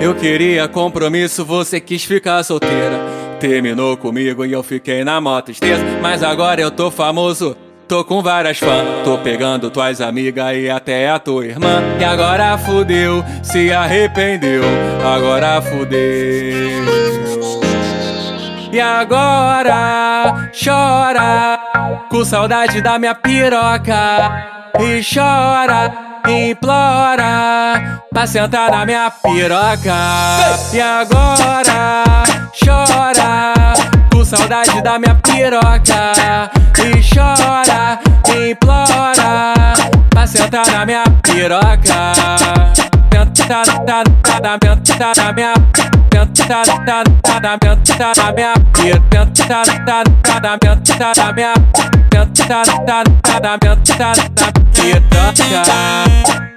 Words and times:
Eu 0.00 0.14
queria 0.14 0.66
compromisso, 0.66 1.44
você 1.44 1.78
quis 1.78 2.02
ficar 2.04 2.42
solteira. 2.42 2.98
Terminou 3.38 3.98
comigo 3.98 4.46
e 4.46 4.52
eu 4.52 4.62
fiquei 4.62 5.04
na 5.04 5.20
mó 5.20 5.38
tristeza. 5.42 5.84
Mas 6.00 6.22
agora 6.22 6.58
eu 6.58 6.70
tô 6.70 6.90
famoso, 6.90 7.54
tô 7.86 8.02
com 8.02 8.22
várias 8.22 8.58
fãs. 8.58 9.04
Tô 9.04 9.18
pegando 9.18 9.70
tuas 9.70 10.00
amigas 10.00 10.56
e 10.56 10.70
até 10.70 11.10
a 11.10 11.18
tua 11.18 11.44
irmã. 11.44 11.82
E 12.00 12.04
agora 12.04 12.56
fudeu, 12.56 13.22
se 13.42 13.70
arrependeu. 13.70 14.62
Agora 15.04 15.60
fudeu. 15.60 16.00
E 18.72 18.80
agora 18.80 20.48
chora 20.64 21.60
com 22.08 22.24
saudade 22.24 22.80
da 22.80 22.98
minha 22.98 23.14
piroca. 23.14 24.70
E 24.80 25.02
chora 25.04 25.92
implora 26.26 27.99
pra 28.20 28.26
sentar 28.26 28.70
na 28.70 28.84
minha 28.84 29.10
piroca. 29.10 29.96
E 30.74 30.80
agora 30.80 32.04
chora 32.52 33.54
com 34.12 34.22
saudade 34.22 34.82
da 34.82 34.98
minha 34.98 35.14
piroca. 35.14 36.12
E 36.76 37.00
chora, 37.02 37.98
implora 38.28 39.72
pra 40.10 40.26
sentar 40.26 40.66
na 40.66 40.84
minha 40.84 41.04
piroca. 41.22 42.12
Minha 43.10 43.24
minha 43.32 44.04
minha 45.32 45.54
Tenta, 52.10 52.34
tenta, 52.36 53.02
tenta, 53.60 54.12
tenta, 54.74 55.32
piroca 55.32 56.49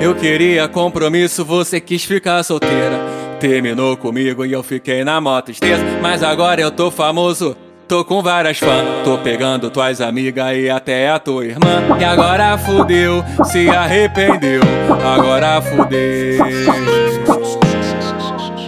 Eu 0.00 0.14
queria 0.14 0.66
compromisso, 0.66 1.44
você 1.44 1.78
quis 1.78 2.02
ficar 2.04 2.42
solteira. 2.42 2.98
Terminou 3.38 3.98
comigo 3.98 4.46
e 4.46 4.52
eu 4.52 4.62
fiquei 4.62 5.04
na 5.04 5.20
mó 5.20 5.38
tristeza. 5.42 5.84
Mas 6.00 6.22
agora 6.22 6.58
eu 6.58 6.70
tô 6.70 6.90
famoso, 6.90 7.54
tô 7.86 8.02
com 8.02 8.22
várias 8.22 8.58
fãs. 8.58 9.04
Tô 9.04 9.18
pegando 9.18 9.68
tuas 9.68 10.00
amigas 10.00 10.56
e 10.56 10.70
até 10.70 11.10
a 11.10 11.18
tua 11.18 11.44
irmã. 11.44 11.82
E 12.00 12.04
agora 12.04 12.56
fudeu, 12.56 13.22
se 13.44 13.68
arrependeu. 13.68 14.62
Agora 15.04 15.60
fudeu. 15.60 16.46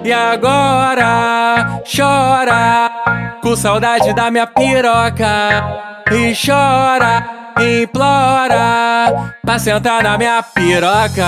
E 0.05 0.13
agora 0.13 1.81
chora 1.97 3.41
com 3.41 3.57
saudade 3.57 4.15
da 4.15 4.31
minha 4.31 4.47
piroca. 4.47 6.03
E 6.11 6.35
chora 6.35 7.42
implora 7.61 9.31
pra 9.45 9.59
sentar 9.59 10.03
na 10.03 10.17
minha 10.17 10.43
piroca. 10.43 11.23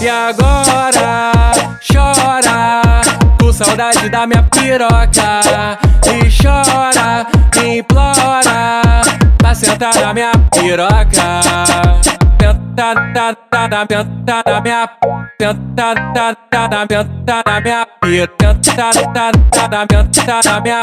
E 0.00 0.08
agora 0.08 1.52
chora 1.80 2.80
com 3.40 3.52
saudade 3.52 4.08
da 4.08 4.26
minha 4.26 4.42
piroca. 4.42 5.78
E 6.04 6.28
chora, 6.30 7.26
implora 7.64 9.02
pra 9.38 9.54
sentar 9.54 9.94
na 9.94 10.14
minha 10.14 10.32
piroca. 10.52 11.40
Tenta, 12.38 12.94
tenta, 13.12 13.34
tenta, 13.50 13.86
tenta 13.86 14.42
na 14.46 14.60
minha 14.60 14.88
Tenta, 15.38 15.94
tenta, 16.14 16.36
tenta, 16.52 16.86
tenta 16.86 17.42
na 17.44 17.60
minha 17.60 17.86
Tenta, 18.00 18.54
tenta, 18.54 19.32
tenta, 19.52 19.86
tenta 19.86 20.40
na 20.44 20.60
minha 20.60 20.82